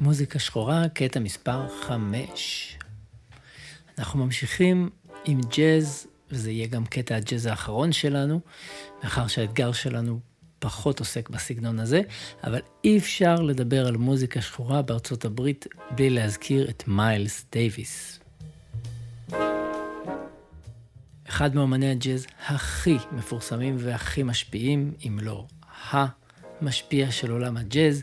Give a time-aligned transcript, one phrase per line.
[0.00, 2.78] מוזיקה שחורה, קטע מספר 5.
[3.98, 4.90] אנחנו ממשיכים
[5.24, 8.40] עם ג'אז, וזה יהיה גם קטע הג'אז האחרון שלנו,
[9.02, 10.20] מאחר שהאתגר שלנו
[10.58, 12.00] פחות עוסק בסגנון הזה,
[12.44, 18.20] אבל אי אפשר לדבר על מוזיקה שחורה בארצות הברית בלי להזכיר את מיילס דייוויס.
[21.28, 25.46] אחד מאמני הג'אז הכי מפורסמים והכי משפיעים, אם לא
[26.60, 28.02] המשפיע של עולם הג'אז.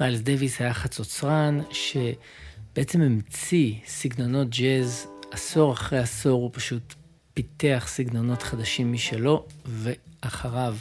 [0.00, 6.94] מיילס דייוויס היה חצוצרן שבעצם המציא סגנונות ג'אז עשור אחרי עשור, הוא פשוט
[7.34, 10.76] פיתח סגנונות חדשים משלו, ואחריו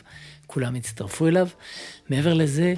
[0.47, 1.47] כולם הצטרפו אליו.
[2.09, 2.73] מעבר לזה,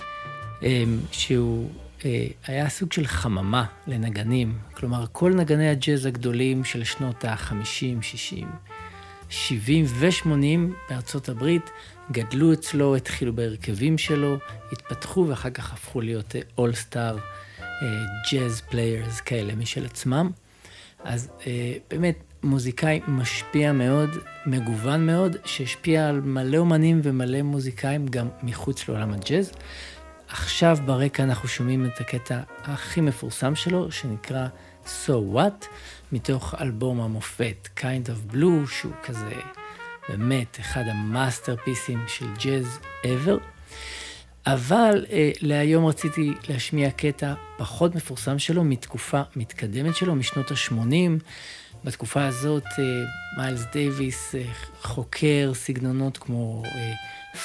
[0.63, 1.69] אמ, שהוא
[2.05, 8.49] אה, היה סוג של חממה לנגנים, כלומר כל נגני הג'אז הגדולים של שנות ה-50, 60,
[9.35, 10.27] 70 ו-80
[10.89, 11.69] בארצות הברית
[12.11, 14.37] גדלו אצלו, התחילו בהרכבים שלו,
[14.71, 17.17] התפתחו ואחר כך הפכו להיות all-star
[18.31, 20.31] jazz players כאלה משל עצמם.
[21.03, 21.43] אז אה,
[21.89, 24.09] באמת מוזיקאי משפיע מאוד,
[24.45, 29.51] מגוון מאוד, שהשפיע על מלא אומנים ומלא מוזיקאים גם מחוץ לעולם הג'אז.
[30.27, 34.47] עכשיו ברקע אנחנו שומעים את הקטע הכי מפורסם שלו, שנקרא
[34.85, 35.65] So What,
[36.11, 39.35] מתוך אלבום המופת Kind of Blue, שהוא כזה
[40.09, 43.39] באמת אחד ה masterpieceים של ג'אז ever.
[44.45, 51.23] אבל אה, להיום רציתי להשמיע קטע פחות מפורסם שלו, מתקופה מתקדמת שלו, משנות ה-80.
[51.85, 52.83] בתקופה הזאת אה,
[53.37, 54.43] מיילס דייוויס אה,
[54.81, 56.93] חוקר סגנונות כמו אה,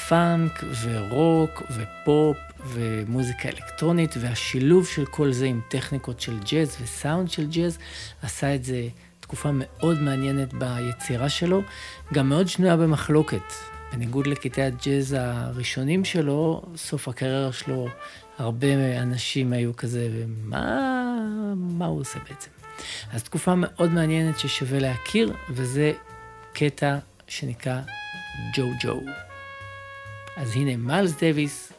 [0.09, 7.51] פאנק ורוק ופופ ומוזיקה אלקטרונית, והשילוב של כל זה עם טכניקות של ג'אז וסאונד של
[7.51, 7.79] ג'אז,
[8.23, 8.89] עשה את זה
[9.21, 11.63] תקופה מאוד מעניינת ביצירה שלו,
[12.15, 13.53] גם מאוד שנויה במחלוקת.
[13.93, 17.89] בניגוד לקטעי הג'אז הראשונים שלו, סוף הקריירה שלו,
[18.39, 20.91] הרבה אנשים היו כזה, מה,
[21.57, 22.51] מה הוא עושה בעצם?
[23.13, 25.93] אז תקופה מאוד מעניינת ששווה להכיר, וזה
[26.53, 26.99] קטע
[27.29, 27.81] שנקרא
[28.57, 29.01] ג'ו ג'ו.
[30.37, 31.73] אז הנה מיילס דוויס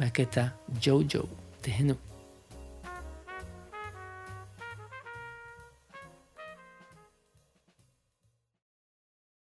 [0.00, 0.46] מהקטע
[0.80, 1.22] ג'ו ג'ו.
[1.60, 2.11] תהנו.